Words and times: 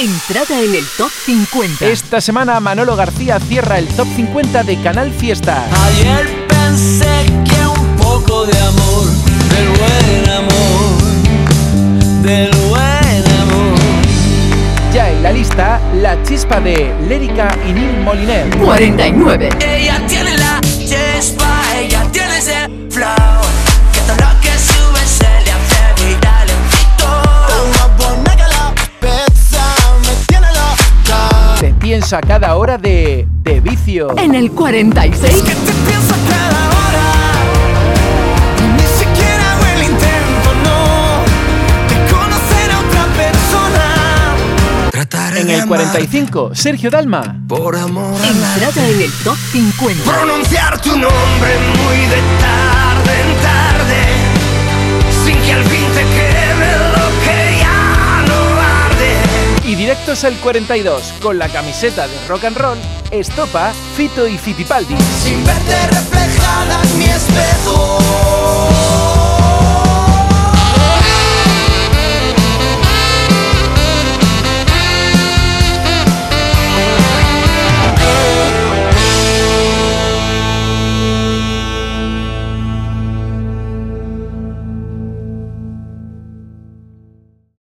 Entrada 0.00 0.62
en 0.62 0.76
el 0.76 0.84
Top 0.96 1.10
50. 1.10 1.84
Esta 1.84 2.20
semana 2.20 2.60
Manolo 2.60 2.94
García 2.94 3.40
cierra 3.40 3.80
el 3.80 3.88
Top 3.88 4.06
50 4.14 4.62
de 4.62 4.80
Canal 4.80 5.10
Fiesta. 5.10 5.66
Ayer 5.86 6.46
pensé 6.46 7.26
que 7.44 7.66
un 7.66 7.96
poco 7.96 8.46
de 8.46 8.56
amor, 8.60 9.08
del 9.50 9.68
buen 9.70 10.30
amor, 10.30 11.02
del 12.22 12.50
buen 12.68 13.40
amor. 13.40 13.78
Ya 14.94 15.10
en 15.10 15.20
la 15.20 15.32
lista, 15.32 15.80
la 15.96 16.22
chispa 16.22 16.60
de 16.60 16.94
Lérica 17.08 17.58
y 17.68 17.72
Neil 17.72 17.98
Moliner. 18.04 18.56
49. 18.56 19.48
Piensa 31.88 32.20
cada 32.20 32.54
hora 32.56 32.76
de, 32.76 33.26
de 33.44 33.60
vicio. 33.60 34.14
En 34.18 34.34
el 34.34 34.50
46. 34.50 35.36
Que 35.36 35.54
te 35.54 35.72
pienso 35.86 36.12
a 36.12 36.18
cada 36.28 36.68
hora. 36.68 37.06
Ni 38.76 38.82
siquiera 38.82 39.52
hago 39.54 39.64
el 39.64 39.82
intento, 39.84 40.48
no. 40.64 41.24
De 41.88 41.96
conocer 42.12 42.70
a 42.72 42.80
otra 42.80 43.04
persona. 43.16 44.36
Trataré 44.90 45.40
En 45.40 45.48
el 45.48 45.60
amar 45.62 45.78
45, 45.78 46.50
Sergio 46.54 46.90
Dalma. 46.90 47.40
Por 47.48 47.74
amor 47.74 48.20
Entrada 48.22 48.86
en 48.86 49.00
el 49.00 49.12
Top 49.24 49.38
50. 49.50 50.12
Pronunciar 50.12 50.78
tu 50.82 50.90
nombre 50.90 51.56
muy 51.86 52.07
directos 59.98 60.24
al 60.24 60.36
42, 60.36 61.14
con 61.20 61.38
la 61.38 61.48
camiseta 61.48 62.06
de 62.06 62.14
rock 62.28 62.44
and 62.44 62.56
roll, 62.56 62.78
Estopa, 63.10 63.72
Fito 63.96 64.26
y 64.26 64.38
Fitipaldi. 64.38 64.94